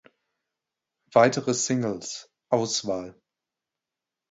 Weitere 1.11 1.53
Singles 1.53 2.27
(Auswahl) 2.49 3.13